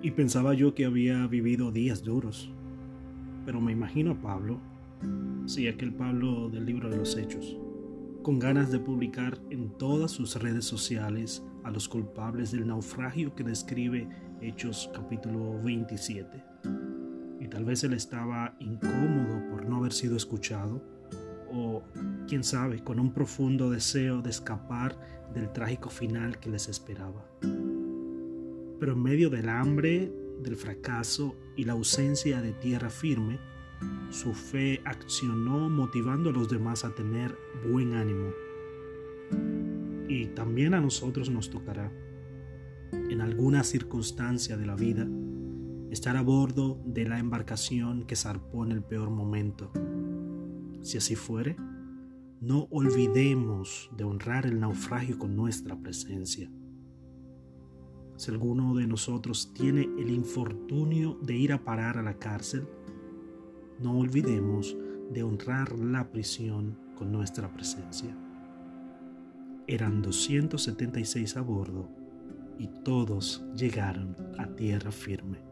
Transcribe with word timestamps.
Y 0.00 0.12
pensaba 0.12 0.54
yo 0.54 0.74
que 0.74 0.84
había 0.84 1.26
vivido 1.26 1.72
días 1.72 2.04
duros. 2.04 2.50
Pero 3.44 3.60
me 3.60 3.72
imagino 3.72 4.12
a 4.12 4.20
Pablo, 4.20 4.60
sí, 5.46 5.66
aquel 5.66 5.92
Pablo 5.92 6.48
del 6.48 6.66
libro 6.66 6.88
de 6.88 6.98
los 6.98 7.16
Hechos, 7.16 7.56
con 8.22 8.38
ganas 8.38 8.70
de 8.70 8.78
publicar 8.78 9.38
en 9.50 9.70
todas 9.76 10.12
sus 10.12 10.36
redes 10.36 10.64
sociales 10.64 11.42
a 11.64 11.70
los 11.72 11.88
culpables 11.88 12.52
del 12.52 12.68
naufragio 12.68 13.34
que 13.34 13.42
describe 13.42 14.08
Hechos 14.40 14.88
capítulo 14.94 15.60
27. 15.62 16.44
Y 17.40 17.48
tal 17.48 17.64
vez 17.64 17.82
él 17.82 17.94
estaba 17.94 18.54
incómodo 18.60 19.48
por 19.50 19.66
no 19.66 19.78
haber 19.78 19.92
sido 19.92 20.16
escuchado, 20.16 20.80
o 21.50 21.82
quién 22.28 22.44
sabe, 22.44 22.84
con 22.84 23.00
un 23.00 23.12
profundo 23.12 23.68
deseo 23.70 24.22
de 24.22 24.30
escapar 24.30 24.96
del 25.34 25.50
trágico 25.52 25.90
final 25.90 26.38
que 26.38 26.50
les 26.50 26.68
esperaba. 26.68 27.24
Pero 28.78 28.92
en 28.92 29.02
medio 29.02 29.30
del 29.30 29.48
hambre, 29.48 30.12
del 30.42 30.56
fracaso 30.56 31.36
y 31.56 31.64
la 31.64 31.72
ausencia 31.72 32.40
de 32.40 32.52
tierra 32.52 32.90
firme, 32.90 33.38
su 34.10 34.34
fe 34.34 34.80
accionó 34.84 35.68
motivando 35.68 36.30
a 36.30 36.32
los 36.32 36.48
demás 36.48 36.84
a 36.84 36.94
tener 36.94 37.36
buen 37.68 37.94
ánimo. 37.94 38.30
Y 40.08 40.26
también 40.28 40.74
a 40.74 40.80
nosotros 40.80 41.30
nos 41.30 41.50
tocará, 41.50 41.92
en 42.92 43.20
alguna 43.20 43.62
circunstancia 43.64 44.56
de 44.56 44.66
la 44.66 44.74
vida, 44.74 45.06
estar 45.90 46.16
a 46.16 46.22
bordo 46.22 46.80
de 46.84 47.06
la 47.06 47.18
embarcación 47.18 48.04
que 48.04 48.16
zarpó 48.16 48.64
en 48.64 48.72
el 48.72 48.82
peor 48.82 49.10
momento. 49.10 49.72
Si 50.82 50.96
así 50.96 51.14
fuere, 51.14 51.56
no 52.40 52.68
olvidemos 52.70 53.90
de 53.96 54.04
honrar 54.04 54.46
el 54.46 54.60
naufragio 54.60 55.18
con 55.18 55.36
nuestra 55.36 55.76
presencia. 55.78 56.50
Si 58.18 58.32
alguno 58.32 58.74
de 58.74 58.88
nosotros 58.88 59.52
tiene 59.54 59.82
el 59.82 60.10
infortunio 60.10 61.16
de 61.22 61.36
ir 61.36 61.52
a 61.52 61.64
parar 61.64 61.98
a 61.98 62.02
la 62.02 62.14
cárcel, 62.18 62.66
no 63.78 63.96
olvidemos 63.96 64.76
de 65.12 65.22
honrar 65.22 65.78
la 65.78 66.10
prisión 66.10 66.76
con 66.96 67.12
nuestra 67.12 67.52
presencia. 67.52 68.12
Eran 69.68 70.02
276 70.02 71.36
a 71.36 71.42
bordo 71.42 71.88
y 72.58 72.66
todos 72.82 73.44
llegaron 73.54 74.16
a 74.36 74.48
tierra 74.48 74.90
firme. 74.90 75.47